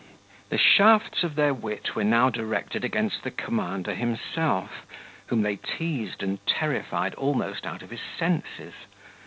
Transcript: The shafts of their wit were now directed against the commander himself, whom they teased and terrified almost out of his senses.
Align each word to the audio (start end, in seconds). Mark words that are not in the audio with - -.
The 0.49 0.57
shafts 0.57 1.23
of 1.23 1.35
their 1.35 1.53
wit 1.53 1.93
were 1.95 2.03
now 2.03 2.31
directed 2.31 2.83
against 2.83 3.21
the 3.21 3.29
commander 3.29 3.93
himself, 3.93 4.87
whom 5.27 5.43
they 5.43 5.57
teased 5.57 6.23
and 6.23 6.43
terrified 6.47 7.13
almost 7.13 7.67
out 7.67 7.83
of 7.83 7.91
his 7.91 8.01
senses. 8.17 8.73